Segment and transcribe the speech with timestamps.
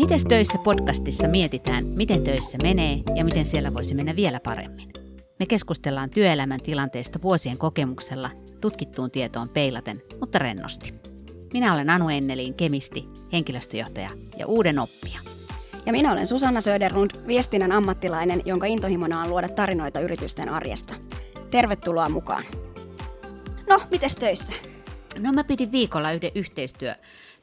[0.00, 4.92] Mites töissä podcastissa mietitään, miten töissä menee ja miten siellä voisi mennä vielä paremmin.
[5.38, 10.94] Me keskustellaan työelämän tilanteesta vuosien kokemuksella, tutkittuun tietoon peilaten, mutta rennosti.
[11.52, 15.20] Minä olen Anu Enneliin, kemisti, henkilöstöjohtaja ja uuden oppija.
[15.86, 20.94] Ja minä olen Susanna Söderlund, viestinnän ammattilainen, jonka intohimona on luoda tarinoita yritysten arjesta.
[21.50, 22.44] Tervetuloa mukaan.
[23.68, 24.52] No, mites töissä?
[25.18, 26.94] No mä pidin viikolla yhden yhteistyö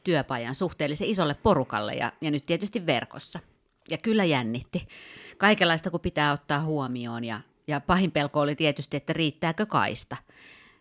[0.07, 3.39] työpajan suhteellisen isolle porukalle ja, ja nyt tietysti verkossa.
[3.89, 4.87] Ja kyllä jännitti.
[5.37, 10.17] Kaikenlaista kun pitää ottaa huomioon ja, ja pahin pelko oli tietysti, että riittääkö kaista.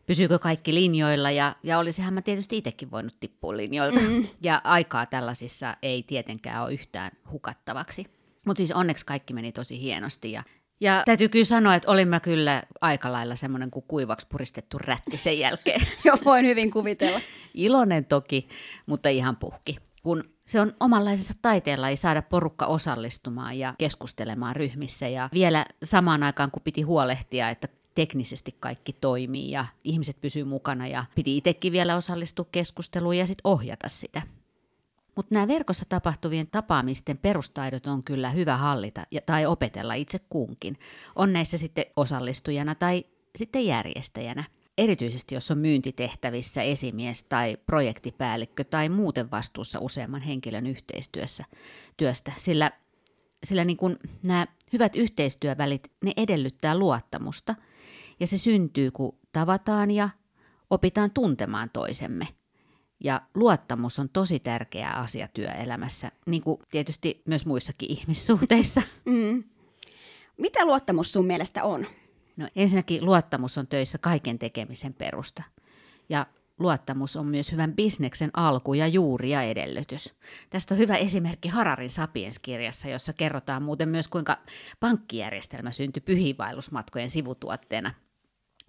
[0.07, 4.01] Pysyykö kaikki linjoilla ja, ja olisihan mä tietysti itsekin voinut tippua linjoilta.
[4.01, 4.27] Mm.
[4.43, 8.05] Ja aikaa tällaisissa ei tietenkään ole yhtään hukattavaksi.
[8.45, 10.43] Mutta siis onneksi kaikki meni tosi hienosti ja
[10.81, 15.19] ja täytyy kyllä sanoa, että olin mä kyllä aika lailla semmoinen kuin kuivaksi puristettu rätti
[15.19, 15.81] sen jälkeen.
[16.05, 17.21] Joo, voin hyvin kuvitella.
[17.55, 18.49] Iloinen toki,
[18.87, 19.77] mutta ihan puhki.
[20.03, 26.23] Kun se on omanlaisessa taiteella ei saada porukka osallistumaan ja keskustelemaan ryhmissä ja vielä samaan
[26.23, 31.73] aikaan, kun piti huolehtia, että teknisesti kaikki toimii ja ihmiset pysyy mukana ja piti itsekin
[31.73, 34.23] vielä osallistua keskusteluun ja sitten ohjata sitä.
[35.17, 40.79] Mutta nämä verkossa tapahtuvien tapaamisten perustaidot on kyllä hyvä hallita ja, tai opetella itse kunkin.
[41.17, 43.05] On näissä sitten osallistujana tai
[43.37, 44.45] sitten järjestäjänä.
[44.79, 51.45] Erityisesti jos on myyntitehtävissä esimies tai projektipäällikkö tai muuten vastuussa useamman henkilön yhteistyössä
[51.97, 52.71] työstä, sillä,
[53.45, 57.55] sillä niin kun nämä hyvät yhteistyövälit, ne edellyttää luottamusta
[58.21, 60.09] ja se syntyy, kun tavataan ja
[60.71, 62.29] opitaan tuntemaan toisemme–
[63.05, 68.83] ja luottamus on tosi tärkeä asia työelämässä, niin kuin tietysti myös muissakin ihmissuhteissa.
[69.05, 69.45] Mm.
[70.37, 71.87] Mitä luottamus sun mielestä on?
[72.37, 75.43] No ensinnäkin luottamus on töissä kaiken tekemisen perusta.
[76.09, 76.27] Ja
[76.59, 80.15] luottamus on myös hyvän bisneksen alku ja juuri ja edellytys.
[80.51, 84.39] Tästä on hyvä esimerkki Hararin Sapiens-kirjassa, jossa kerrotaan muuten myös kuinka
[84.81, 87.95] pankkijärjestelmä syntyi pyhiinvaellusmatkojen sivutuotteena–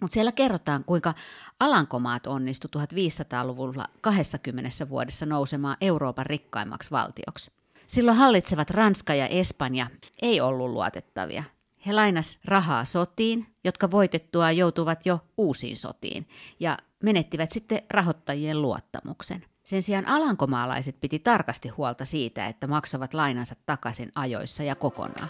[0.02, 1.14] mutta siellä kerrotaan, kuinka
[1.60, 7.52] Alankomaat onnistui 1500-luvulla 20 vuodessa nousemaan Euroopan rikkaimmaksi valtioksi.
[7.88, 9.88] Silloin hallitsevat Ranska ja Espanja
[10.22, 11.44] ei ollut luotettavia.
[11.86, 16.28] He lainas rahaa sotiin, jotka voitettua joutuvat jo uusiin sotiin,
[16.60, 19.46] ja menettivät sitten rahoittajien luottamuksen.
[19.64, 25.30] Sen sijaan alankomaalaiset piti tarkasti huolta siitä, että maksavat lainansa takaisin ajoissa ja kokonaan.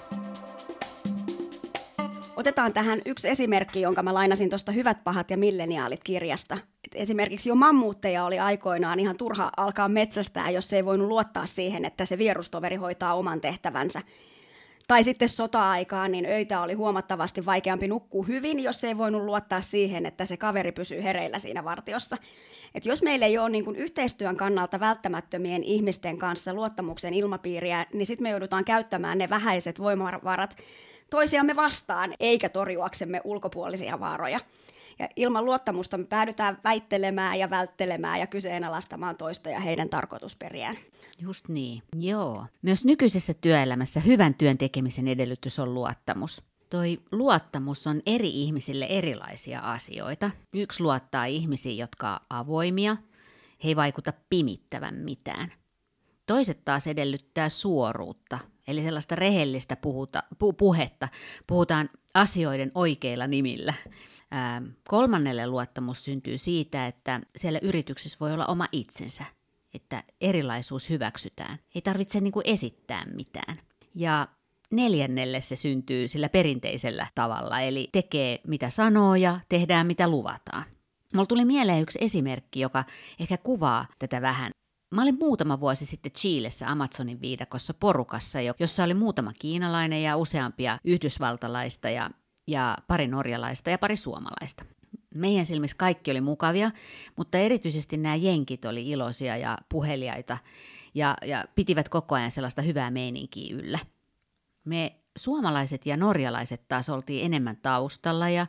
[2.38, 6.58] Otetaan tähän yksi esimerkki, jonka mä lainasin tuosta Hyvät, pahat ja milleniaalit kirjasta.
[6.86, 11.86] Et esimerkiksi jo mammuutteja oli aikoinaan ihan turha alkaa metsästää, jos ei voinut luottaa siihen,
[11.86, 14.02] että se vierustoveri hoitaa oman tehtävänsä.
[14.88, 20.06] Tai sitten sota-aikaan, niin öitä oli huomattavasti vaikeampi nukkua hyvin, jos ei voinut luottaa siihen,
[20.06, 22.18] että se kaveri pysyy hereillä siinä vartiossa.
[22.76, 28.06] Et jos meillä ei ole niin kuin yhteistyön kannalta välttämättömien ihmisten kanssa luottamuksen ilmapiiriä, niin
[28.06, 30.56] sitten me joudutaan käyttämään ne vähäiset voimavarat
[31.10, 34.40] toisiamme vastaan, eikä torjuaksemme ulkopuolisia vaaroja.
[35.00, 40.78] Ja ilman luottamusta me päädytään väittelemään ja välttelemään ja kyseenalaistamaan toista ja heidän tarkoitusperiään.
[41.22, 42.46] Just niin, joo.
[42.62, 46.44] Myös nykyisessä työelämässä hyvän työn tekemisen edellytys on luottamus.
[46.70, 50.32] Toi luottamus on eri ihmisille erilaisia asioita.
[50.54, 52.98] Yksi luottaa ihmisiin, jotka on avoimia.
[53.64, 55.54] He ei vaikuta pimittävän mitään.
[56.26, 61.08] Toiset taas edellyttää suoruutta, eli sellaista rehellistä puhuta, pu, puhetta.
[61.48, 63.74] Puhutaan asioiden oikeilla nimillä.
[64.32, 69.26] Ää, kolmannelle luottamus syntyy siitä, että siellä yrityksessä voi olla oma itsensä,
[69.74, 71.60] että erilaisuus hyväksytään.
[71.76, 73.60] Ei tarvitse niin kuin esittää mitään.
[73.96, 74.28] Ja
[74.72, 80.64] neljännelle se syntyy sillä perinteisellä tavalla, eli tekee mitä sanoo ja tehdään mitä luvataan.
[81.14, 82.84] Mulla tuli mieleen yksi esimerkki, joka
[83.20, 84.52] ehkä kuvaa tätä vähän.
[84.92, 90.80] Mä olin muutama vuosi sitten Chiilessä Amazonin viidakossa porukassa, jossa oli muutama kiinalainen ja useampia
[90.84, 92.10] yhdysvaltalaista ja,
[92.48, 94.66] ja pari norjalaista ja pari suomalaista.
[95.16, 96.72] Meidän silmissä kaikki oli mukavia,
[97.16, 100.38] mutta erityisesti nämä jenkit oli iloisia ja puheliaita
[100.96, 103.80] ja, ja pitivät koko ajan sellaista hyvää meininkiä yllä.
[104.66, 108.48] Me suomalaiset ja norjalaiset taas oltiin enemmän taustalla ja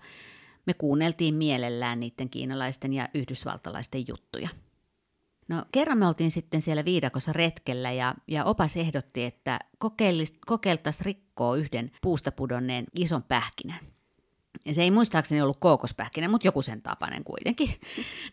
[0.67, 4.49] me kuunneltiin mielellään niiden kiinalaisten ja yhdysvaltalaisten juttuja–
[5.49, 9.59] No kerran me oltiin sitten siellä viidakossa retkellä ja, ja opas ehdotti, että
[10.47, 13.81] kokeiltaisiin rikkoa yhden puusta pudonneen ison pähkinän.
[14.65, 17.81] Ja se ei muistaakseni ollut kookospähkinä, mutta joku sen tapainen kuitenkin.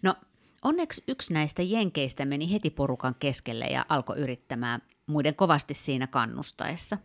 [0.02, 0.16] No
[0.62, 6.98] onneksi yksi näistä jenkeistä meni heti porukan keskelle ja alkoi yrittämään muiden kovasti siinä kannustaessa.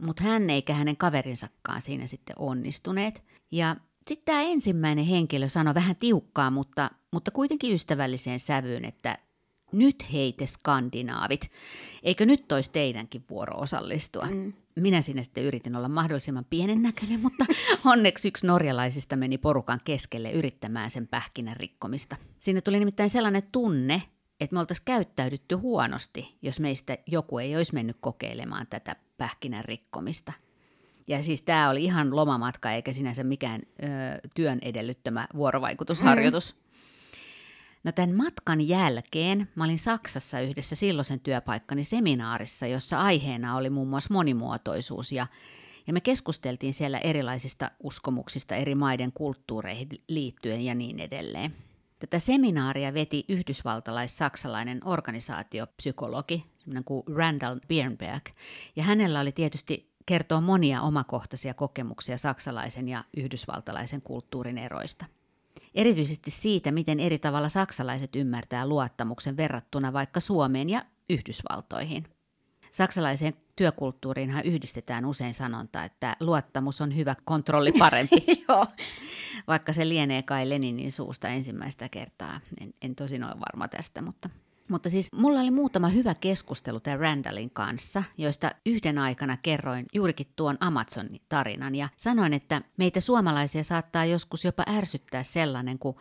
[0.00, 3.24] Mutta hän eikä hänen kaverinsakaan siinä sitten onnistuneet.
[3.50, 3.76] Ja
[4.08, 9.18] sitten tämä ensimmäinen henkilö sanoi vähän tiukkaa, mutta, mutta kuitenkin ystävälliseen sävyyn, että
[9.74, 11.50] nyt heite skandinaavit,
[12.02, 14.26] eikö nyt olisi teidänkin vuoro osallistua?
[14.30, 14.52] Mm.
[14.76, 17.44] Minä sinne sitten yritin olla mahdollisimman pienen näköinen, mutta
[17.84, 22.16] onneksi yksi norjalaisista meni porukan keskelle yrittämään sen pähkinän rikkomista.
[22.40, 24.02] Siinä tuli nimittäin sellainen tunne,
[24.40, 30.32] että me oltaisiin käyttäydytty huonosti, jos meistä joku ei olisi mennyt kokeilemaan tätä pähkinän rikkomista.
[31.06, 33.84] Ja siis tämä oli ihan lomamatka eikä sinänsä mikään ö,
[34.34, 36.54] työn edellyttämä vuorovaikutusharjoitus.
[36.54, 36.63] Mm.
[37.84, 43.88] No tämän matkan jälkeen mä olin Saksassa yhdessä silloisen työpaikkani seminaarissa, jossa aiheena oli muun
[43.88, 45.26] muassa monimuotoisuus ja,
[45.86, 51.54] ja me keskusteltiin siellä erilaisista uskomuksista eri maiden kulttuureihin liittyen ja niin edelleen.
[51.98, 58.24] Tätä seminaaria veti yhdysvaltalais-saksalainen organisaatiopsykologi, semmoinen kuin Randall Birnberg,
[58.76, 65.04] ja hänellä oli tietysti kertoa monia omakohtaisia kokemuksia saksalaisen ja yhdysvaltalaisen kulttuurin eroista.
[65.74, 72.04] Erityisesti siitä, miten eri tavalla saksalaiset ymmärtää luottamuksen verrattuna vaikka Suomeen ja Yhdysvaltoihin.
[72.70, 78.24] Saksalaiseen työkulttuuriinhan yhdistetään usein sanonta, että luottamus on hyvä, kontrolli parempi.
[78.48, 78.66] Joo.
[79.46, 82.40] Vaikka se lienee kai Leninin suusta ensimmäistä kertaa.
[82.60, 84.30] En, en tosin ole varma tästä, mutta
[84.68, 90.26] mutta siis mulla oli muutama hyvä keskustelu tämän Randallin kanssa, joista yhden aikana kerroin juurikin
[90.36, 95.96] tuon Amazonin tarinan ja sanoin, että meitä suomalaisia saattaa joskus jopa ärsyttää sellainen, kun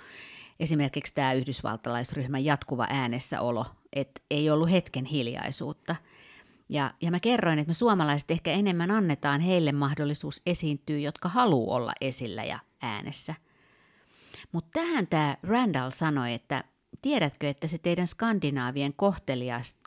[0.60, 5.96] esimerkiksi tämä yhdysvaltalaisryhmän jatkuva äänessäolo, että ei ollut hetken hiljaisuutta.
[6.70, 11.76] Ja, ja mä kerroin, että me suomalaiset ehkä enemmän annetaan heille mahdollisuus esiintyä, jotka haluaa
[11.76, 13.36] olla esillä ja äänessä.
[14.52, 16.64] Mutta tähän tämä Randall sanoi, että
[17.02, 18.94] Tiedätkö, että se teidän skandinaavien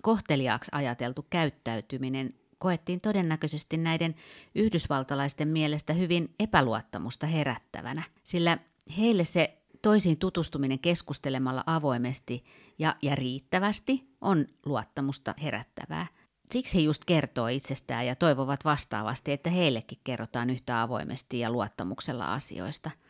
[0.03, 4.15] kohteliaaksi ajateltu käyttäytyminen koettiin todennäköisesti näiden
[4.55, 8.59] yhdysvaltalaisten mielestä hyvin epäluottamusta herättävänä, sillä
[8.99, 12.45] heille se toisiin tutustuminen keskustelemalla avoimesti
[12.79, 16.07] ja, ja riittävästi on luottamusta herättävää.
[16.51, 22.35] Siksi he just kertoo itsestään ja toivovat vastaavasti, että heillekin kerrotaan yhtä avoimesti ja luottamuksella
[22.35, 22.91] asioista–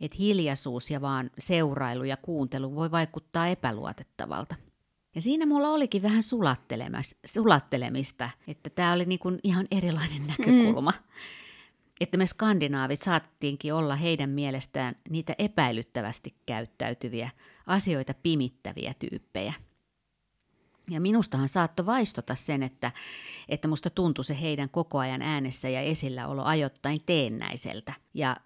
[0.00, 4.54] että hiljaisuus ja vaan seurailu ja kuuntelu voi vaikuttaa epäluotettavalta.
[5.14, 6.22] Ja siinä mulla olikin vähän
[7.24, 10.90] sulattelemista, että tämä oli niin kuin ihan erilainen näkökulma.
[10.90, 11.16] Mm.
[12.00, 17.30] Että me skandinaavit saattiinkin olla heidän mielestään niitä epäilyttävästi käyttäytyviä,
[17.66, 19.54] asioita pimittäviä tyyppejä.
[20.90, 22.92] Ja minustahan saattoi vaistota sen, että,
[23.48, 27.92] että musta tuntui se heidän koko ajan äänessä ja esilläolo ajoittain teennäiseltä.
[28.14, 28.36] Ja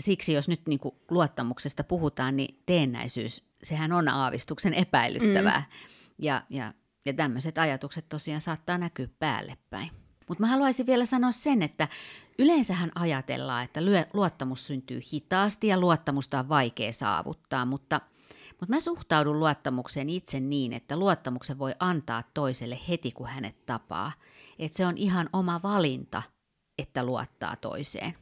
[0.00, 5.58] siksi jos nyt niin kuin luottamuksesta puhutaan, niin teennäisyys, sehän on aavistuksen epäilyttävää.
[5.58, 5.90] Mm.
[6.18, 6.72] Ja, ja,
[7.06, 9.90] ja tämmöiset ajatukset tosiaan saattaa näkyä päälle päin.
[10.28, 11.88] Mutta mä haluaisin vielä sanoa sen, että
[12.38, 13.80] yleensähän ajatellaan, että
[14.12, 18.00] luottamus syntyy hitaasti ja luottamusta on vaikea saavuttaa, mutta,
[18.48, 24.12] mutta mä suhtaudun luottamukseen itse niin, että luottamuksen voi antaa toiselle heti, kun hänet tapaa.
[24.58, 26.22] Että se on ihan oma valinta,
[26.78, 28.14] että luottaa toiseen.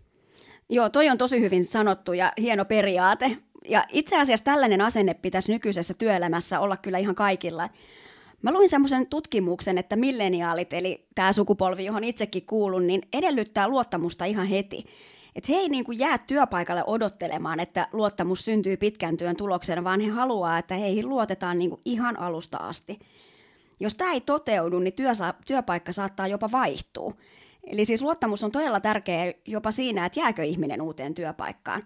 [0.69, 3.37] Joo, toi on tosi hyvin sanottu ja hieno periaate.
[3.69, 7.69] Ja itse asiassa tällainen asenne pitäisi nykyisessä työelämässä olla kyllä ihan kaikilla.
[8.43, 14.25] Mä luin semmoisen tutkimuksen, että milleniaalit, eli tämä sukupolvi, johon itsekin kuulun, niin edellyttää luottamusta
[14.25, 14.85] ihan heti.
[15.37, 20.01] Että he ei niin kuin jää työpaikalle odottelemaan, että luottamus syntyy pitkän työn tuloksena, vaan
[20.01, 22.99] he haluaa, että heihin luotetaan niin kuin ihan alusta asti.
[23.81, 24.95] Jos tämä ei toteudu, niin
[25.47, 27.13] työpaikka saattaa jopa vaihtua.
[27.67, 31.83] Eli siis luottamus on todella tärkeä jopa siinä, että jääkö ihminen uuteen työpaikkaan.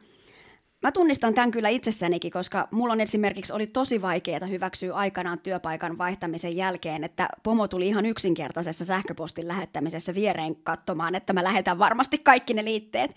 [0.82, 5.98] Mä tunnistan tämän kyllä itsessänikin, koska mulla on esimerkiksi oli tosi vaikeaa hyväksyä aikanaan työpaikan
[5.98, 12.18] vaihtamisen jälkeen, että pomo tuli ihan yksinkertaisessa sähköpostin lähettämisessä viereen katsomaan, että mä lähetän varmasti
[12.18, 13.14] kaikki ne liitteet.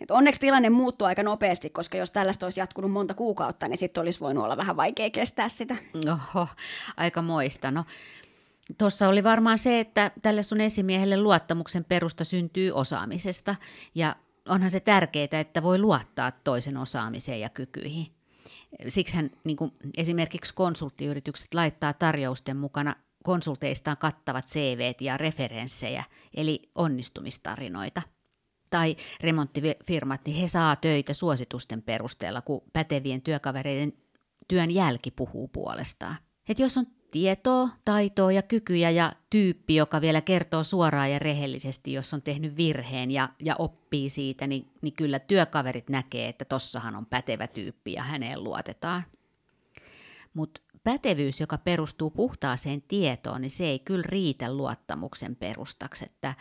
[0.00, 4.00] Et onneksi tilanne muuttuu aika nopeasti, koska jos tällaista olisi jatkunut monta kuukautta, niin sitten
[4.00, 5.76] olisi voinut olla vähän vaikea kestää sitä.
[6.12, 6.48] Oho,
[6.96, 7.70] aika moista.
[7.70, 7.84] No,
[8.78, 13.56] Tuossa oli varmaan se, että tälle sun esimiehelle luottamuksen perusta syntyy osaamisesta
[13.94, 14.16] ja
[14.48, 18.06] onhan se tärkeää, että voi luottaa toisen osaamiseen ja kykyihin.
[18.88, 26.04] Siksi hän niin kuin esimerkiksi konsulttiyritykset laittaa tarjousten mukana konsulteistaan kattavat CV ja referenssejä,
[26.34, 28.02] eli onnistumistarinoita.
[28.70, 33.92] Tai remonttifirmat, niin he saa töitä suositusten perusteella, kun pätevien työkavereiden
[34.48, 36.16] työn jälki puhuu puolestaan.
[36.48, 41.92] Et jos on tietoa, taitoa ja kykyjä ja tyyppi, joka vielä kertoo suoraan ja rehellisesti,
[41.92, 46.96] jos on tehnyt virheen ja, ja oppii siitä, niin, niin kyllä työkaverit näkee, että tossahan
[46.96, 49.04] on pätevä tyyppi ja häneen luotetaan.
[50.34, 56.34] Mutta pätevyys, joka perustuu puhtaaseen tietoon, niin se ei kyllä riitä luottamuksen perustaksi, että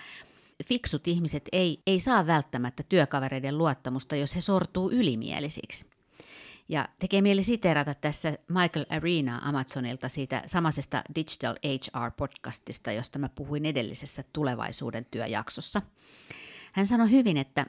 [0.65, 5.94] fiksut ihmiset ei, ei saa välttämättä työkavereiden luottamusta, jos he sortuu ylimielisiksi.
[6.69, 13.65] Ja tekee mieli siteerata tässä Michael Arena Amazonilta siitä samaisesta Digital HR-podcastista, josta mä puhuin
[13.65, 15.81] edellisessä tulevaisuuden työjaksossa.
[16.71, 17.65] Hän sanoi hyvin, että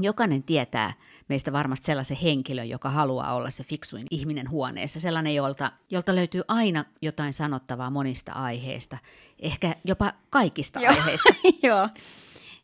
[0.00, 0.92] jokainen tietää
[1.28, 5.00] meistä varmasti sellaisen henkilön, joka haluaa olla se fiksuin ihminen huoneessa.
[5.00, 8.98] Sellainen, jolta, jolta löytyy aina jotain sanottavaa monista aiheista,
[9.38, 11.34] ehkä jopa kaikista aiheista.
[11.68, 11.88] Joo.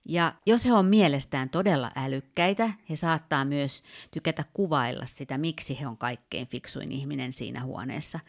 [0.04, 5.87] Ja jos he on mielestään todella älykkäitä, he saattaa myös tykätä kuvailla sitä, miksi he
[5.87, 8.21] on kaikkein fiksuin ihminen siinä huoneessa.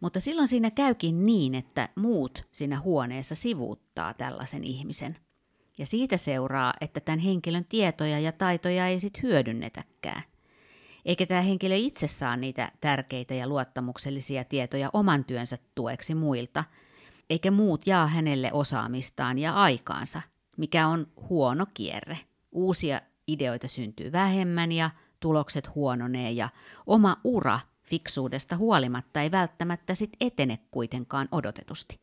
[0.00, 5.16] Mutta silloin siinä käykin niin, että muut siinä huoneessa sivuuttaa tällaisen ihmisen.
[5.78, 10.22] Ja siitä seuraa, että tämän henkilön tietoja ja taitoja ei sitten hyödynnetäkään.
[11.04, 16.64] Eikä tämä henkilö itse saa niitä tärkeitä ja luottamuksellisia tietoja oman työnsä tueksi muilta,
[17.30, 20.22] eikä muut jaa hänelle osaamistaan ja aikaansa–
[20.56, 22.18] mikä on huono kierre.
[22.52, 26.48] Uusia ideoita syntyy vähemmän ja tulokset huononee ja
[26.86, 32.00] oma ura fiksuudesta huolimatta ei välttämättä sit etene kuitenkaan odotetusti.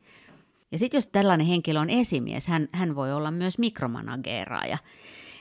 [0.71, 4.77] Ja sitten jos tällainen henkilö on esimies, hän, hän voi olla myös mikromanageeraaja.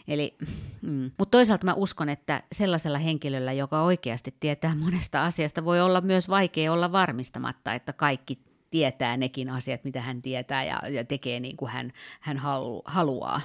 [0.09, 0.37] Eli,
[0.83, 1.11] mm.
[1.19, 6.29] Mutta toisaalta mä uskon, että sellaisella henkilöllä, joka oikeasti tietää monesta asiasta, voi olla myös
[6.29, 8.39] vaikea olla varmistamatta, että kaikki
[8.71, 13.41] tietää nekin asiat, mitä hän tietää ja, ja tekee niin kuin hän, hän halu, haluaa.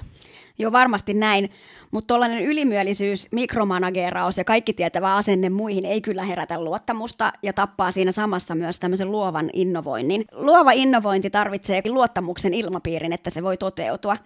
[0.58, 1.50] Joo, varmasti näin,
[1.90, 7.92] mutta tuollainen ylimielisyys, mikromanageeraus ja kaikki tietävä asenne muihin ei kyllä herätä luottamusta ja tappaa
[7.92, 10.24] siinä samassa myös tämmöisen luovan innovoinnin.
[10.32, 14.16] Luova innovointi tarvitsee luottamuksen ilmapiirin, että se voi toteutua.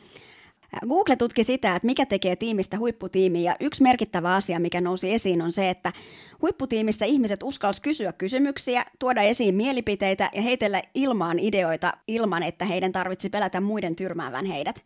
[0.88, 5.42] Google tutki sitä, että mikä tekee tiimistä huipputiimiä, ja yksi merkittävä asia, mikä nousi esiin,
[5.42, 5.92] on se, että
[6.42, 12.92] huipputiimissä ihmiset uskalsivat kysyä kysymyksiä, tuoda esiin mielipiteitä ja heitellä ilmaan ideoita ilman, että heidän
[12.92, 14.82] tarvitsi pelätä muiden tyrmäävän heidät.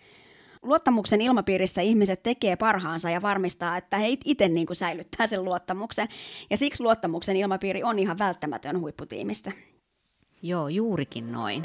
[0.63, 6.09] Luottamuksen ilmapiirissä ihmiset tekee parhaansa ja varmistaa, että he itse niin kuin säilyttää sen luottamuksen.
[6.51, 9.53] Ja siksi luottamuksen ilmapiiri on ihan välttämätön huipputiimissä.
[10.43, 11.63] Joo, juurikin noin.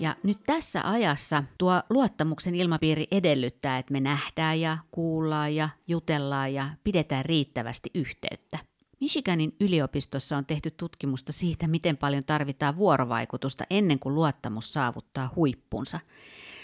[0.00, 6.54] Ja nyt tässä ajassa tuo luottamuksen ilmapiiri edellyttää, että me nähdään ja kuullaan ja jutellaan
[6.54, 8.58] ja pidetään riittävästi yhteyttä.
[9.00, 16.00] Michiganin yliopistossa on tehty tutkimusta siitä, miten paljon tarvitaan vuorovaikutusta ennen kuin luottamus saavuttaa huippunsa.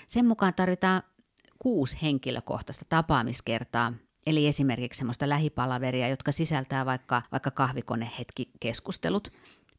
[0.06, 1.02] Sen mukaan tarvitaan
[1.58, 3.92] kuusi henkilökohtaista tapaamiskertaa,
[4.26, 9.32] eli esimerkiksi semmoista lähipalaveria, jotka sisältää vaikka, vaikka kahvikonehetkikeskustelut,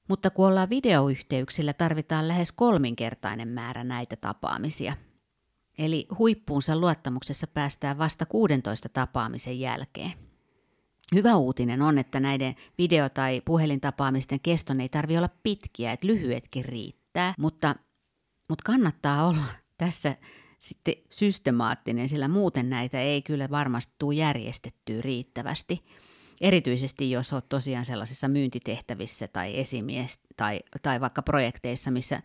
[0.07, 4.93] mutta kun ollaan videoyhteyksillä, tarvitaan lähes kolminkertainen määrä näitä tapaamisia.
[5.77, 10.13] Eli huippuunsa luottamuksessa päästään vasta 16 tapaamisen jälkeen.
[11.15, 16.65] Hyvä uutinen on, että näiden video- tai puhelintapaamisten keston ei tarvitse olla pitkiä, että lyhyetkin
[16.65, 17.75] riittää, mutta,
[18.49, 19.45] mutta kannattaa olla
[19.77, 20.15] tässä
[20.59, 25.83] sitten systemaattinen, sillä muuten näitä ei kyllä varmasti tule järjestettyä riittävästi–
[26.41, 32.21] Erityisesti jos olet tosiaan sellaisissa myyntitehtävissä tai esimies tai, tai vaikka projekteissa, missä,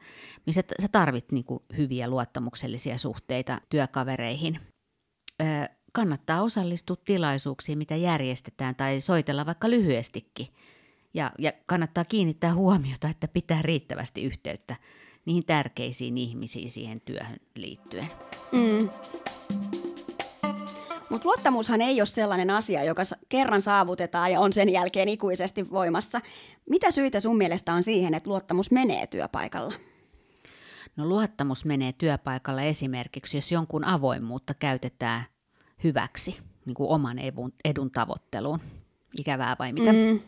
[0.46, 4.60] missä sä tarvit niin kuin hyviä luottamuksellisia suhteita työkavereihin.
[5.92, 10.48] Kannattaa osallistua tilaisuuksiin, mitä järjestetään tai soitella vaikka lyhyestikin.
[11.14, 14.76] Ja, ja kannattaa kiinnittää huomiota, että pitää riittävästi yhteyttä
[15.24, 18.08] niihin tärkeisiin ihmisiin siihen työhön liittyen.
[18.52, 18.88] Mm.
[21.10, 26.20] Mutta luottamushan ei ole sellainen asia, joka kerran saavutetaan ja on sen jälkeen ikuisesti voimassa.
[26.68, 29.74] Mitä syitä sun mielestä on siihen, että luottamus menee työpaikalla?
[30.96, 35.24] No luottamus menee työpaikalla esimerkiksi, jos jonkun avoimuutta käytetään
[35.84, 36.36] hyväksi,
[36.66, 38.60] niin kuin oman edun, edun tavoitteluun.
[39.18, 39.92] Ikävää vai mitä?
[39.92, 40.20] Mm.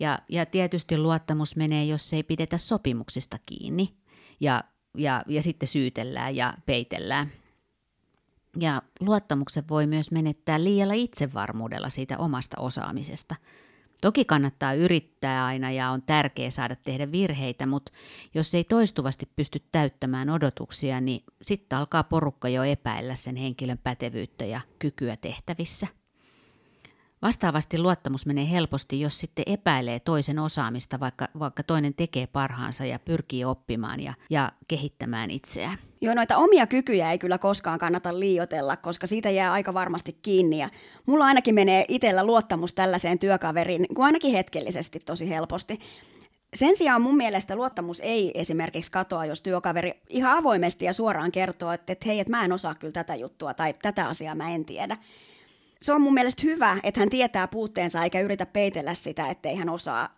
[0.00, 3.94] Ja, ja tietysti luottamus menee, jos ei pidetä sopimuksista kiinni
[4.40, 4.64] ja,
[4.96, 7.32] ja, ja sitten syytellään ja peitellään–
[8.60, 13.34] ja luottamuksen voi myös menettää liialla itsevarmuudella siitä omasta osaamisesta.
[14.00, 17.92] Toki kannattaa yrittää aina ja on tärkeää saada tehdä virheitä, mutta
[18.34, 24.44] jos ei toistuvasti pysty täyttämään odotuksia, niin sitten alkaa porukka jo epäillä sen henkilön pätevyyttä
[24.44, 25.86] ja kykyä tehtävissä.
[27.22, 32.98] Vastaavasti luottamus menee helposti, jos sitten epäilee toisen osaamista, vaikka, vaikka toinen tekee parhaansa ja
[32.98, 35.78] pyrkii oppimaan ja, ja kehittämään itseään.
[36.06, 40.58] Joo, noita omia kykyjä ei kyllä koskaan kannata liiotella, koska siitä jää aika varmasti kiinni.
[40.58, 40.70] Ja
[41.06, 45.80] mulla ainakin menee itsellä luottamus tällaiseen työkaveriin, niin kuin ainakin hetkellisesti tosi helposti.
[46.54, 51.72] Sen sijaan mun mielestä luottamus ei esimerkiksi katoa, jos työkaveri ihan avoimesti ja suoraan kertoo,
[51.72, 54.64] että, että hei, että mä en osaa kyllä tätä juttua tai tätä asiaa mä en
[54.64, 54.96] tiedä
[55.82, 59.68] se on mun mielestä hyvä, että hän tietää puutteensa eikä yritä peitellä sitä, ettei hän
[59.68, 60.16] osaa.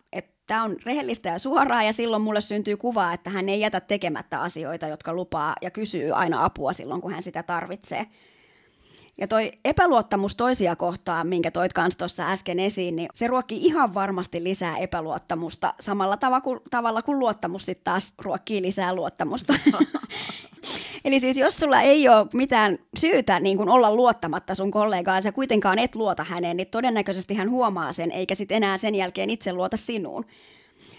[0.49, 4.41] Tämä on rehellistä ja suoraa ja silloin mulle syntyy kuva, että hän ei jätä tekemättä
[4.41, 8.07] asioita, jotka lupaa ja kysyy aina apua silloin, kun hän sitä tarvitsee.
[9.21, 13.95] Ja toi epäluottamus toisia kohtaan, minkä toit kans tuossa äsken esiin, niin se ruokkii ihan
[13.95, 19.55] varmasti lisää epäluottamusta samalla tavalla kuin, tavalla kuin luottamus sitten taas ruokkii lisää luottamusta.
[21.05, 25.33] Eli siis jos sulla ei ole mitään syytä niin kun olla luottamatta sun kollegaan, sä
[25.33, 29.53] kuitenkaan et luota häneen, niin todennäköisesti hän huomaa sen, eikä sitten enää sen jälkeen itse
[29.53, 30.25] luota sinuun.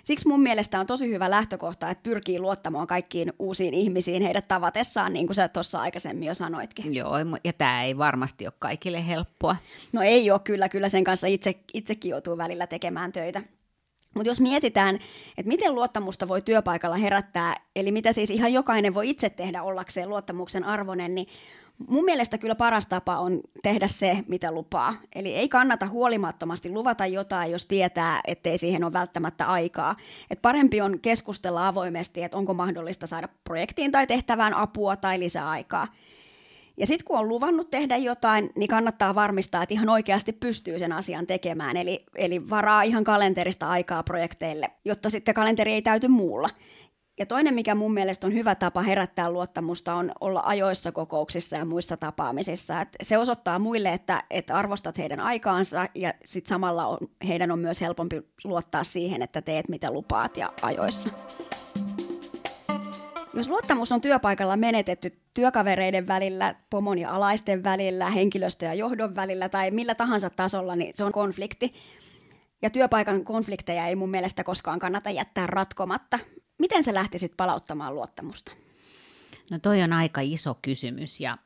[0.03, 5.13] Siksi mun mielestä on tosi hyvä lähtökohta, että pyrkii luottamaan kaikkiin uusiin ihmisiin heidät tavatessaan,
[5.13, 6.95] niin kuin sä tuossa aikaisemmin jo sanoitkin.
[6.95, 7.13] Joo,
[7.43, 9.55] ja tämä ei varmasti ole kaikille helppoa.
[9.93, 13.41] No ei ole kyllä, kyllä sen kanssa itse, itsekin joutuu välillä tekemään töitä.
[14.15, 14.95] Mutta jos mietitään,
[15.37, 20.09] että miten luottamusta voi työpaikalla herättää, eli mitä siis ihan jokainen voi itse tehdä ollakseen
[20.09, 21.27] luottamuksen arvoinen, niin
[21.87, 24.95] mun mielestä kyllä paras tapa on tehdä se, mitä lupaa.
[25.15, 29.95] Eli ei kannata huolimattomasti luvata jotain, jos tietää, ettei siihen ole välttämättä aikaa.
[30.29, 35.87] Et parempi on keskustella avoimesti, että onko mahdollista saada projektiin tai tehtävään apua tai lisäaikaa.
[36.79, 40.91] Ja sitten kun on luvannut tehdä jotain, niin kannattaa varmistaa, että ihan oikeasti pystyy sen
[40.91, 41.77] asian tekemään.
[41.77, 46.49] Eli, eli varaa ihan kalenterista aikaa projekteille, jotta sitten kalenteri ei täyty muulla.
[47.19, 51.65] Ja toinen, mikä mun mielestä on hyvä tapa herättää luottamusta, on olla ajoissa kokouksissa ja
[51.65, 52.81] muissa tapaamisissa.
[52.81, 57.59] Et se osoittaa muille, että, että arvostat heidän aikaansa ja sit samalla on, heidän on
[57.59, 61.09] myös helpompi luottaa siihen, että teet mitä lupaat ja ajoissa.
[63.33, 69.49] Jos luottamus on työpaikalla menetetty työkavereiden välillä, pomon ja alaisten välillä, henkilöstö ja johdon välillä
[69.49, 71.73] tai millä tahansa tasolla, niin se on konflikti.
[72.61, 76.19] Ja työpaikan konflikteja ei mun mielestä koskaan kannata jättää ratkomatta.
[76.57, 78.51] Miten sä lähtisit palauttamaan luottamusta?
[79.51, 81.37] No toi on aika iso kysymys ja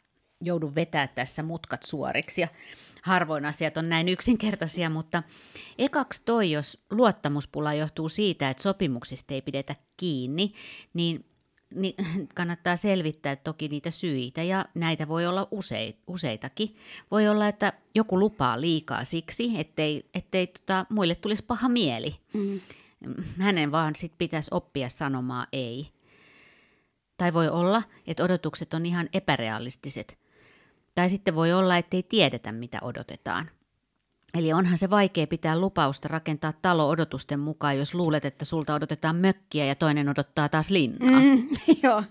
[0.41, 2.47] joudun vetää tässä mutkat suoriksi ja
[3.01, 5.23] harvoin asiat on näin yksinkertaisia, mutta
[5.77, 10.53] ekaksi toi, jos luottamuspula johtuu siitä, että sopimuksista ei pidetä kiinni,
[10.93, 11.25] niin
[11.75, 11.95] niin
[12.35, 16.75] kannattaa selvittää toki niitä syitä, ja näitä voi olla useit, useitakin.
[17.11, 22.15] Voi olla, että joku lupaa liikaa siksi, ettei, ettei tota, muille tulisi paha mieli.
[22.33, 22.59] Mm.
[23.39, 25.89] Hänen vaan sit pitäisi oppia sanomaan ei.
[27.17, 30.17] Tai voi olla, että odotukset on ihan epärealistiset.
[30.95, 33.49] Tai sitten voi olla, ettei tiedetä, mitä odotetaan.
[34.33, 39.15] Eli onhan se vaikea pitää lupausta rakentaa talo odotusten mukaan, jos luulet, että sulta odotetaan
[39.15, 41.19] mökkiä ja toinen odottaa taas linnaa.
[41.19, 41.47] Mm,
[41.83, 42.03] joo.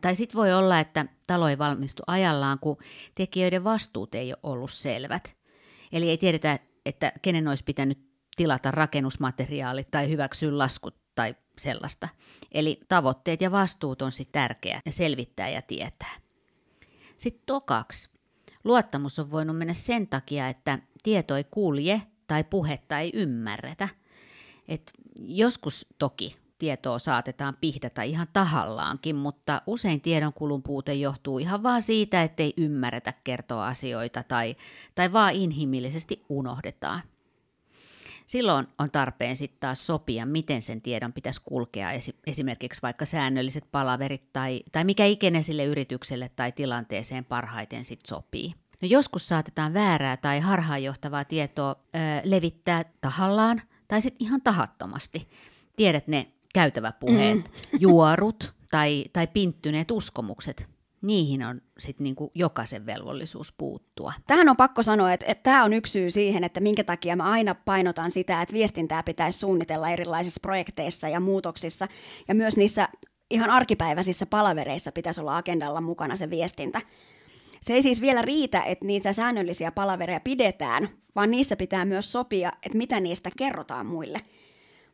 [0.00, 2.76] Tai sitten voi olla, että talo ei valmistu ajallaan, kun
[3.14, 5.36] tekijöiden vastuut ei ole ollut selvät.
[5.92, 7.98] Eli ei tiedetä, että kenen olisi pitänyt
[8.36, 12.08] tilata rakennusmateriaalit tai hyväksyä laskut tai sellaista.
[12.52, 16.14] Eli tavoitteet ja vastuut on sitten tärkeää selvittää ja tietää.
[17.18, 18.10] Sitten tokaksi.
[18.64, 23.88] Luottamus on voinut mennä sen takia, että tieto ei kulje tai puhetta ei ymmärretä.
[24.68, 31.82] Et joskus toki tietoa saatetaan pihdata ihan tahallaankin, mutta usein tiedonkulun puute johtuu ihan vaan
[31.82, 34.56] siitä, ettei ymmärretä kertoa asioita tai,
[34.94, 37.02] tai vaan inhimillisesti unohdetaan.
[38.26, 41.90] Silloin on tarpeen sitten taas sopia, miten sen tiedon pitäisi kulkea,
[42.26, 48.54] esimerkiksi vaikka säännölliset palaverit tai, tai mikä ikinä sille yritykselle tai tilanteeseen parhaiten sitten sopii.
[48.82, 55.28] No joskus saatetaan väärää tai harhaanjohtavaa tietoa ö, levittää tahallaan tai sitten ihan tahattomasti.
[55.76, 57.44] Tiedät ne käytäväpuheet, mm.
[57.80, 60.68] juorut tai, tai pinttyneet uskomukset.
[61.02, 64.12] Niihin on sitten niinku jokaisen velvollisuus puuttua.
[64.26, 67.30] Tähän on pakko sanoa, että, että tämä on yksi syy siihen, että minkä takia mä
[67.30, 71.88] aina painotan sitä, että viestintää pitäisi suunnitella erilaisissa projekteissa ja muutoksissa.
[72.28, 72.88] Ja myös niissä
[73.30, 76.80] ihan arkipäiväisissä palavereissa pitäisi olla agendalla mukana se viestintä.
[77.62, 82.52] Se ei siis vielä riitä, että niitä säännöllisiä palavereja pidetään, vaan niissä pitää myös sopia,
[82.66, 84.20] että mitä niistä kerrotaan muille.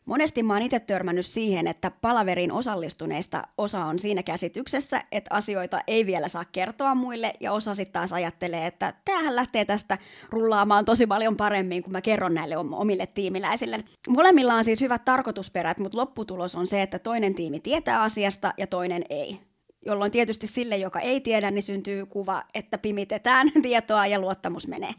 [0.05, 5.81] Monesti mä oon itse törmännyt siihen, että palaveriin osallistuneista osa on siinä käsityksessä, että asioita
[5.87, 9.99] ei vielä saa kertoa muille, ja osa sitten taas ajattelee, että tämähän lähtee tästä
[10.31, 13.79] rullaamaan tosi paljon paremmin, kun mä kerron näille omille tiimiläisille.
[14.09, 18.67] Molemmilla on siis hyvät tarkoitusperät, mutta lopputulos on se, että toinen tiimi tietää asiasta ja
[18.67, 19.48] toinen ei
[19.89, 24.95] jolloin tietysti sille, joka ei tiedä, niin syntyy kuva, että pimitetään tietoa ja luottamus menee.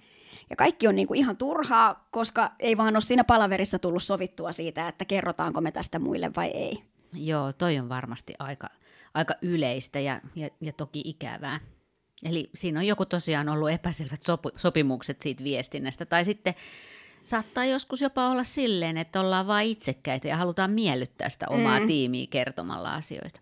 [0.49, 4.87] Ja kaikki on niinku ihan turhaa, koska ei vaan ole siinä palaverissa tullut sovittua siitä,
[4.87, 6.83] että kerrotaanko me tästä muille vai ei.
[7.13, 8.69] Joo, toi on varmasti aika,
[9.13, 11.59] aika yleistä ja, ja, ja toki ikävää.
[12.23, 16.05] Eli siinä on joku tosiaan ollut epäselvät sop- sopimukset siitä viestinnästä.
[16.05, 16.53] Tai sitten
[17.23, 21.87] saattaa joskus jopa olla silleen, että ollaan vain itsekkäitä ja halutaan miellyttää sitä omaa mm.
[21.87, 23.41] tiimiä kertomalla asioista.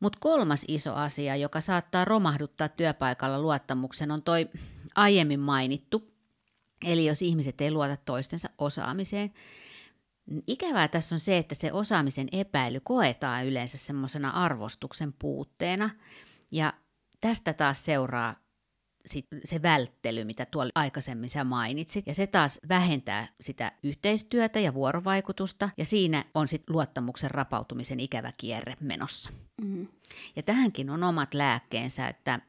[0.00, 4.50] Mutta kolmas iso asia, joka saattaa romahduttaa työpaikalla luottamuksen, on toi
[4.94, 6.12] aiemmin mainittu.
[6.84, 9.30] Eli jos ihmiset ei luota toistensa osaamiseen.
[10.46, 15.90] Ikävää tässä on se, että se osaamisen epäily koetaan yleensä semmoisena arvostuksen puutteena.
[16.50, 16.72] Ja
[17.20, 18.47] tästä taas seuraa
[19.08, 22.06] sit se välttely, mitä tuolla aikaisemmin sä mainitsit.
[22.06, 28.32] Ja se taas vähentää sitä yhteistyötä ja vuorovaikutusta, ja siinä on sitten luottamuksen rapautumisen ikävä
[28.36, 29.30] kierre menossa.
[29.62, 29.88] Mm.
[30.36, 32.40] Ja tähänkin on omat lääkkeensä, että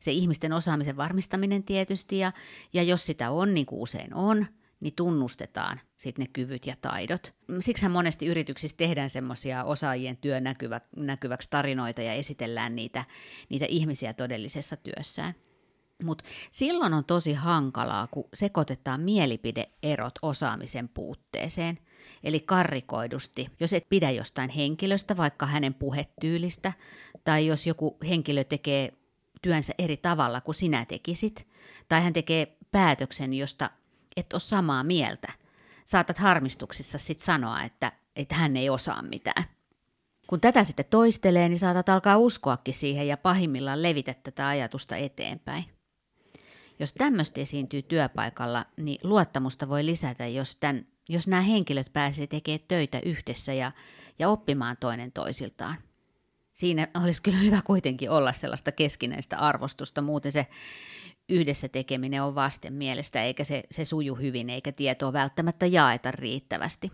[0.00, 2.32] se ihmisten osaamisen varmistaminen tietysti, ja,
[2.72, 4.46] ja jos sitä on, niin kuin usein on,
[4.80, 7.34] niin tunnustetaan sitten ne kyvyt ja taidot.
[7.60, 13.04] Siksihän monesti yrityksissä tehdään semmoisia osaajien työn näkyvä, näkyväksi tarinoita ja esitellään niitä,
[13.48, 15.34] niitä ihmisiä todellisessa työssään.
[16.04, 21.78] Mutta silloin on tosi hankalaa, kun sekoitetaan mielipideerot osaamisen puutteeseen.
[22.24, 26.72] Eli karrikoidusti, jos et pidä jostain henkilöstä, vaikka hänen puhetyylistä,
[27.24, 28.92] tai jos joku henkilö tekee
[29.42, 31.48] työnsä eri tavalla kuin sinä tekisit,
[31.88, 33.70] tai hän tekee päätöksen, josta
[34.16, 35.32] et ole samaa mieltä.
[35.84, 39.44] Saatat harmistuksissa sitten sanoa, että, että hän ei osaa mitään.
[40.26, 45.64] Kun tätä sitten toistelee, niin saatat alkaa uskoakin siihen ja pahimmillaan levitä tätä ajatusta eteenpäin.
[46.80, 52.64] Jos tämmöistä esiintyy työpaikalla, niin luottamusta voi lisätä, jos, tämän, jos nämä henkilöt pääsee tekemään
[52.68, 53.72] töitä yhdessä ja,
[54.18, 55.76] ja oppimaan toinen toisiltaan.
[56.52, 60.46] Siinä olisi kyllä hyvä kuitenkin olla sellaista keskinäistä arvostusta, muuten se
[61.28, 66.92] yhdessä tekeminen on vasten mielestä, eikä se, se suju hyvin, eikä tietoa välttämättä jaeta riittävästi.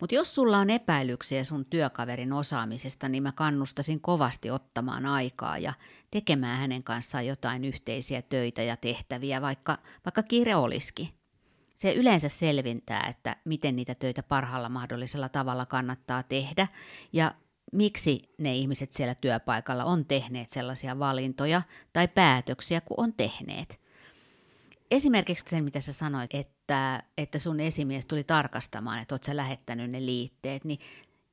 [0.00, 5.72] Mutta jos sulla on epäilyksiä sun työkaverin osaamisesta, niin mä kannustasin kovasti ottamaan aikaa ja
[6.10, 11.08] tekemään hänen kanssaan jotain yhteisiä töitä ja tehtäviä, vaikka, vaikka kiire olisikin.
[11.74, 16.68] Se yleensä selvintää, että miten niitä töitä parhaalla mahdollisella tavalla kannattaa tehdä
[17.12, 17.34] ja
[17.72, 23.80] miksi ne ihmiset siellä työpaikalla on tehneet sellaisia valintoja tai päätöksiä kuin on tehneet.
[24.90, 26.53] Esimerkiksi sen, mitä sä sanoit, että,
[27.18, 30.78] että sun esimies tuli tarkastamaan, että oot sä lähettänyt ne liitteet, niin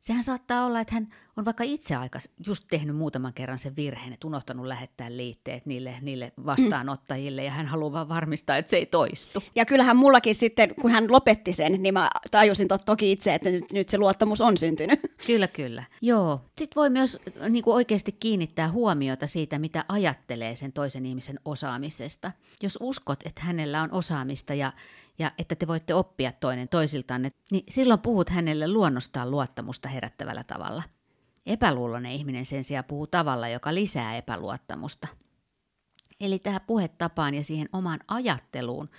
[0.02, 4.14] Sehän saattaa olla, että hän on vaikka itse aika just tehnyt muutaman kerran sen virheen,
[4.14, 8.86] että unohtanut lähettää liitteet niille, niille vastaanottajille ja hän haluaa vaan varmistaa, että se ei
[8.86, 9.44] toistu.
[9.56, 13.50] Ja kyllähän mullakin sitten, kun hän lopetti sen, niin mä tajusin tot, toki itse, että
[13.50, 15.00] nyt, nyt se luottamus on syntynyt.
[15.28, 15.84] Kyllä, kyllä.
[16.02, 16.42] Joo.
[16.58, 22.32] Sitten voi myös niin kuin oikeasti kiinnittää huomiota siitä, mitä ajattelee sen toisen ihmisen osaamisesta.
[22.64, 24.74] Jos uskot, että hänellä on osaamista ja
[25.22, 30.84] ja että te voitte oppia toinen toisiltanne, niin silloin puhut hänelle luonnostaan luottamusta herättävällä tavalla.
[31.46, 35.08] Epäluuloinen ihminen sen sijaan puhuu tavalla, joka lisää epäluottamusta.
[36.20, 38.90] Eli tähän puhetapaan ja siihen omaan ajatteluun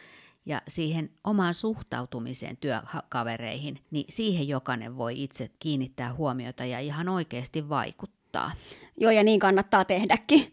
[0.46, 7.68] ja siihen omaan suhtautumiseen työkavereihin, niin siihen jokainen voi itse kiinnittää huomiota ja ihan oikeasti
[7.68, 8.52] vaikuttaa.
[8.96, 10.52] Joo, ja niin kannattaa tehdäkin.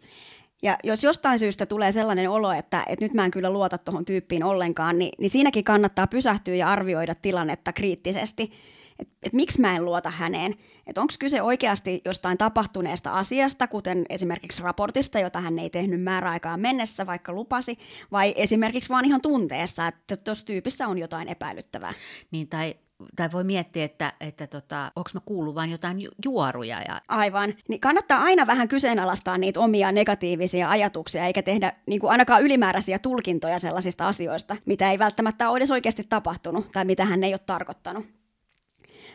[0.64, 4.06] Ja jos jostain syystä tulee sellainen olo, että, että nyt mä en kyllä luota tuohon
[4.06, 8.52] tyyppiin ollenkaan, niin, niin siinäkin kannattaa pysähtyä ja arvioida tilannetta kriittisesti.
[9.00, 10.56] Että et miksi mä en luota häneen?
[10.88, 16.62] Että onko kyse oikeasti jostain tapahtuneesta asiasta, kuten esimerkiksi raportista, jota hän ei tehnyt määräaikaan
[16.62, 17.80] mennessä, vaikka lupasi,
[18.12, 21.94] vai esimerkiksi vaan ihan tunteessa, että tuossa tyypissä on jotain epäilyttävää.
[22.32, 22.76] Niin, tai
[23.16, 26.82] tai voi miettiä, että, että tota, onko mä kuullut vain jotain ju- juoruja.
[26.82, 27.02] Ja...
[27.08, 27.54] Aivan.
[27.68, 33.00] Niin kannattaa aina vähän kyseenalaistaa niitä omia negatiivisia ajatuksia, eikä tehdä niin kuin ainakaan ylimääräisiä
[33.00, 37.40] tulkintoja sellaisista asioista, mitä ei välttämättä ole edes oikeasti tapahtunut tai mitä hän ei ole
[37.46, 38.06] tarkoittanut.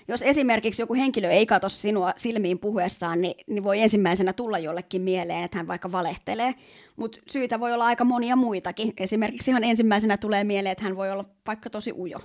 [0.09, 5.03] Jos esimerkiksi joku henkilö ei katso sinua silmiin puhuessaan, niin, niin voi ensimmäisenä tulla jollekin
[5.03, 6.55] mieleen, että hän vaikka valehtelee.
[6.97, 8.93] Mutta syitä voi olla aika monia muitakin.
[9.01, 12.19] Esimerkiksi ihan ensimmäisenä tulee mieleen, että hän voi olla vaikka tosi ujo.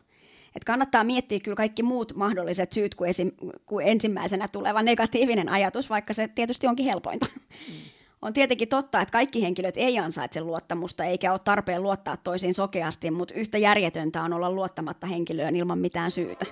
[0.55, 3.31] Et kannattaa miettiä kyllä kaikki muut mahdolliset syyt kuin, esim,
[3.65, 7.25] kuin ensimmäisenä tuleva negatiivinen ajatus, vaikka se tietysti onkin helpointa.
[7.67, 7.73] Mm.
[8.21, 13.11] On tietenkin totta, että kaikki henkilöt ei ansaitse luottamusta, eikä ole tarpeen luottaa toisiin sokeasti,
[13.11, 16.45] mutta yhtä järjetöntä on olla luottamatta henkilöön ilman mitään syytä.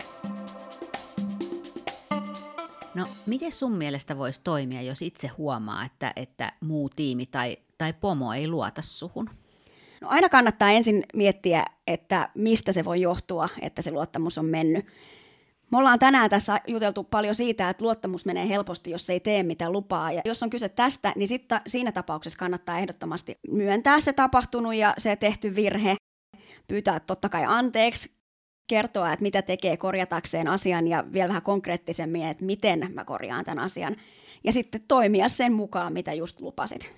[2.95, 7.93] No, miten sun mielestä voisi toimia, jos itse huomaa, että, että muu tiimi tai, tai
[7.93, 9.29] pomo ei luota suhun?
[10.01, 14.85] No aina kannattaa ensin miettiä, että mistä se voi johtua, että se luottamus on mennyt.
[15.71, 19.71] Me ollaan tänään tässä juteltu paljon siitä, että luottamus menee helposti, jos ei tee mitä
[19.71, 20.11] lupaa.
[20.11, 24.93] Ja jos on kyse tästä, niin sitten siinä tapauksessa kannattaa ehdottomasti myöntää se tapahtunut ja
[24.97, 25.95] se tehty virhe,
[26.67, 28.11] pyytää totta kai anteeksi,
[28.67, 33.63] kertoa, että mitä tekee korjatakseen asian ja vielä vähän konkreettisemmin, että miten mä korjaan tämän
[33.63, 33.95] asian.
[34.43, 36.93] Ja sitten toimia sen mukaan, mitä just lupasit.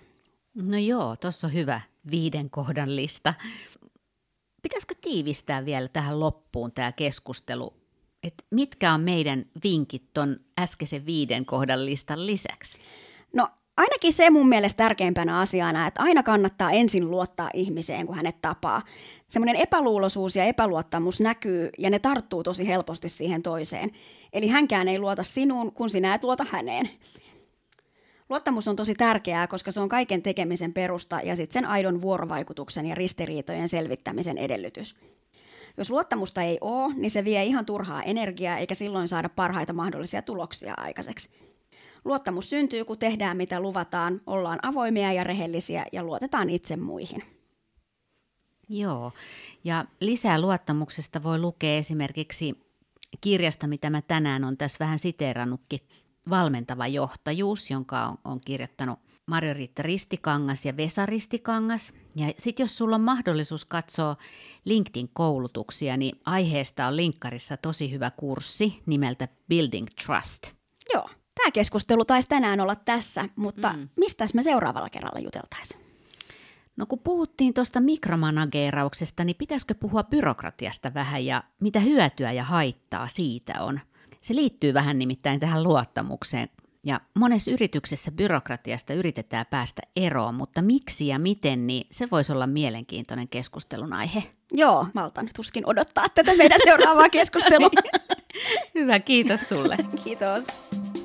[0.53, 3.33] No joo, tuossa on hyvä viiden kohdan lista.
[4.61, 7.73] Pitäisikö tiivistää vielä tähän loppuun tämä keskustelu,
[8.23, 12.79] että mitkä on meidän vinkit tuon äskeisen viiden kohdan listan lisäksi?
[13.33, 18.41] No ainakin se mun mielestä tärkeimpänä asiana, että aina kannattaa ensin luottaa ihmiseen, kun hänet
[18.41, 18.81] tapaa.
[19.27, 23.91] Semmoinen epäluuloisuus ja epäluottamus näkyy ja ne tarttuu tosi helposti siihen toiseen.
[24.33, 26.89] Eli hänkään ei luota sinuun, kun sinä et luota häneen.
[28.29, 32.85] Luottamus on tosi tärkeää, koska se on kaiken tekemisen perusta ja sitten sen aidon vuorovaikutuksen
[32.85, 34.95] ja ristiriitojen selvittämisen edellytys.
[35.77, 40.21] Jos luottamusta ei ole, niin se vie ihan turhaa energiaa eikä silloin saada parhaita mahdollisia
[40.21, 41.29] tuloksia aikaiseksi.
[42.05, 47.23] Luottamus syntyy, kun tehdään mitä luvataan, ollaan avoimia ja rehellisiä ja luotetaan itse muihin.
[48.69, 49.11] Joo,
[49.63, 52.53] ja lisää luottamuksesta voi lukea esimerkiksi
[53.21, 55.79] kirjasta, mitä mä tänään on tässä vähän siteerannutkin,
[56.29, 61.93] Valmentava johtajuus, jonka on, on kirjoittanut Marjo-Riitta Ristikangas ja Vesa Ristikangas.
[62.15, 64.15] Ja sitten jos sulla on mahdollisuus katsoa
[64.65, 70.43] LinkedIn-koulutuksia, niin aiheesta on linkkarissa tosi hyvä kurssi nimeltä Building Trust.
[70.93, 73.89] Joo, tämä keskustelu taisi tänään olla tässä, mutta mm.
[73.97, 75.89] mistä me seuraavalla kerralla juteltaisiin?
[76.77, 83.07] No kun puhuttiin tuosta mikromanageerauksesta, niin pitäisikö puhua byrokratiasta vähän ja mitä hyötyä ja haittaa
[83.07, 83.79] siitä on?
[84.21, 86.49] Se liittyy vähän nimittäin tähän luottamukseen.
[86.83, 92.47] Ja monessa yrityksessä byrokratiasta yritetään päästä eroon, mutta miksi ja miten, niin se voisi olla
[92.47, 94.23] mielenkiintoinen keskustelun aihe.
[94.51, 97.69] Joo, maltan tuskin odottaa tätä meidän seuraavaa keskustelua.
[98.75, 99.77] Hyvä, kiitos sulle.
[100.03, 100.45] kiitos.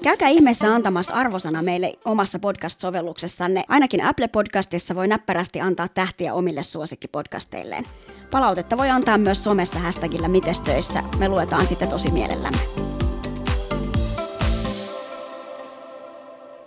[0.02, 3.64] Käykää ihmeessä antamassa arvosana meille omassa podcast-sovelluksessanne.
[3.68, 7.86] Ainakin Apple Podcastissa voi näppärästi antaa tähtiä omille suosikkipodcasteilleen.
[8.30, 11.02] Palautetta voi antaa myös somessa hashtagillä mitestöissä.
[11.18, 12.83] Me luetaan sitä tosi mielellämme.